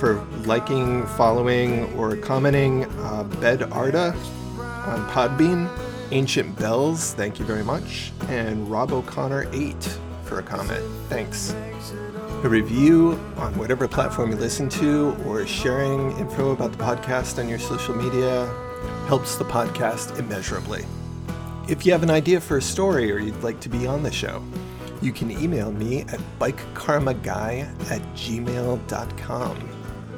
For 0.00 0.26
liking, 0.46 1.06
following, 1.06 1.84
or 1.94 2.16
commenting, 2.16 2.86
uh, 3.02 3.22
Bed 3.40 3.62
Arda 3.70 4.16
on 4.58 5.08
Podbean, 5.10 5.70
Ancient 6.12 6.58
Bells, 6.58 7.14
thank 7.14 7.38
you 7.38 7.46
very 7.46 7.64
much, 7.64 8.12
and 8.28 8.70
Rob 8.70 8.92
O'Connor 8.92 9.48
8 9.50 9.98
for 10.24 10.40
a 10.40 10.42
comment. 10.42 10.84
Thanks. 11.08 11.54
A 12.44 12.48
review 12.48 13.12
on 13.38 13.56
whatever 13.56 13.88
platform 13.88 14.30
you 14.30 14.36
listen 14.36 14.68
to, 14.68 15.16
or 15.24 15.46
sharing 15.46 16.10
info 16.18 16.50
about 16.50 16.72
the 16.72 16.76
podcast 16.76 17.38
on 17.38 17.48
your 17.48 17.58
social 17.58 17.94
media 17.94 18.44
helps 19.06 19.36
the 19.36 19.44
podcast 19.44 20.18
immeasurably. 20.18 20.84
If 21.66 21.86
you 21.86 21.92
have 21.92 22.02
an 22.02 22.10
idea 22.10 22.42
for 22.42 22.58
a 22.58 22.62
story 22.62 23.10
or 23.10 23.18
you'd 23.18 23.42
like 23.42 23.60
to 23.60 23.70
be 23.70 23.86
on 23.86 24.02
the 24.02 24.12
show, 24.12 24.44
you 25.00 25.12
can 25.12 25.30
email 25.30 25.72
me 25.72 26.02
at 26.02 26.20
bikekarmaguy 26.38 27.90
at 27.90 28.02
gmail.com. 28.14 29.68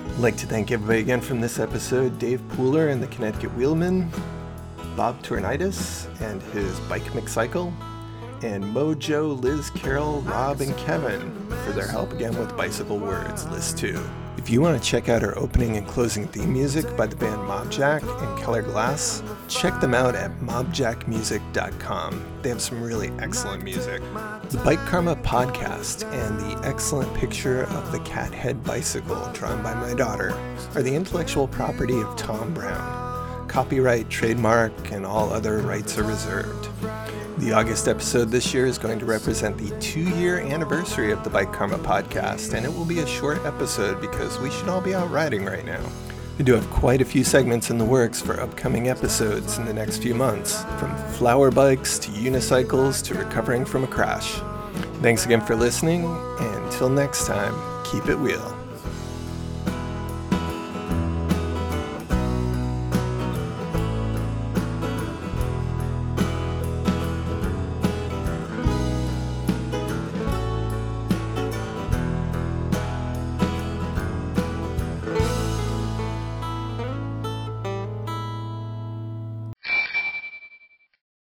I'd 0.09 0.19
like 0.19 0.37
to 0.39 0.47
thank 0.47 0.73
everybody 0.73 0.99
again 0.99 1.21
from 1.21 1.41
this 1.41 1.61
episode 1.61 2.19
Dave 2.19 2.41
Pooler 2.49 2.91
and 2.91 3.01
the 3.01 3.07
Connecticut 3.07 3.57
Wheelmen, 3.57 4.11
Bob 4.97 5.23
Tornitis 5.23 6.09
and 6.21 6.43
his 6.43 6.79
Bike 6.81 7.05
McCycle, 7.13 7.73
and 8.43 8.65
Mojo, 8.65 9.41
Liz, 9.41 9.71
Carol, 9.71 10.21
Rob, 10.23 10.61
and 10.61 10.77
Kevin 10.77 11.33
for 11.65 11.73
their 11.73 11.87
help 11.87 12.13
again 12.13 12.37
with 12.39 12.55
Bicycle 12.57 12.99
Words 12.99 13.47
List 13.49 13.79
2. 13.79 13.99
If 14.37 14.51
you 14.51 14.61
want 14.61 14.81
to 14.81 14.87
check 14.87 15.09
out 15.09 15.23
our 15.23 15.39
opening 15.39 15.79
and 15.79 15.87
closing 15.87 16.29
theme 16.29 16.53
music 16.53 16.95
by 16.99 17.07
the 17.07 17.17
band 17.17 17.41
Mobjack 17.49 18.03
and 18.03 18.43
Keller 18.43 18.61
Glass, 18.61 19.23
check 19.49 19.81
them 19.81 19.95
out 19.95 20.15
at 20.15 20.39
mobjackmusic.com. 20.41 22.41
They 22.43 22.51
have 22.51 22.61
some 22.61 22.83
really 22.83 23.11
excellent 23.21 23.65
music. 23.65 24.03
The 24.51 24.61
Bike 24.63 24.85
Karma 24.85 25.17
podcast 25.17 26.05
and 26.13 26.39
the 26.39 26.69
excellent 26.69 27.15
picture 27.15 27.63
of 27.63 27.91
the 27.91 28.01
cat 28.01 28.35
head 28.35 28.63
bicycle 28.65 29.31
drawn 29.33 29.63
by 29.63 29.73
my 29.73 29.95
daughter 29.95 30.35
are 30.75 30.83
the 30.83 30.95
intellectual 30.95 31.49
property 31.49 31.99
of 31.99 32.15
Tom 32.17 32.53
Brown. 32.53 33.04
Copyright, 33.55 34.11
trademark, 34.11 34.91
and 34.91 35.07
all 35.07 35.33
other 35.33 35.59
rights 35.59 35.97
are 35.97 36.03
reserved. 36.03 36.69
The 37.39 37.53
August 37.53 37.87
episode 37.87 38.33
this 38.33 38.53
year 38.53 38.67
is 38.67 38.79
going 38.79 38.99
to 38.99 39.05
represent 39.05 39.57
the 39.57 39.71
two 39.79 40.01
year 40.17 40.41
anniversary 40.41 41.13
of 41.13 41.23
the 41.23 41.31
Bike 41.31 41.53
Karma 41.53 41.79
podcast, 41.79 42.53
and 42.53 42.67
it 42.67 42.69
will 42.69 42.85
be 42.85 42.99
a 42.99 43.07
short 43.07 43.39
episode 43.47 44.01
because 44.01 44.41
we 44.41 44.51
should 44.51 44.69
all 44.69 44.81
be 44.81 44.93
out 44.93 45.09
riding 45.09 45.45
right 45.45 45.65
now. 45.65 45.81
We 46.37 46.43
do 46.43 46.55
have 46.55 46.69
quite 46.69 47.01
a 47.01 47.05
few 47.05 47.23
segments 47.23 47.71
in 47.71 47.79
the 47.79 47.85
works 47.85 48.21
for 48.21 48.41
upcoming 48.41 48.89
episodes 48.89 49.57
in 49.57 49.67
the 49.67 49.73
next 49.73 49.99
few 49.99 50.17
months, 50.17 50.65
from 50.81 50.97
flower 51.13 51.53
bikes 51.53 51.97
to 52.01 52.11
unicycles 52.11 53.05
to 53.05 53.15
recovering 53.15 53.65
from 53.65 53.85
a 53.85 53.87
crash. 53.87 54.35
Thanks 55.01 55.27
again 55.27 55.41
for 55.41 55.55
listening, 55.55 56.07
and 56.07 56.65
until 56.65 56.89
next 56.89 57.29
time, 57.29 57.55
keep 57.85 58.09
it 58.09 58.17
wheel. 58.17 58.64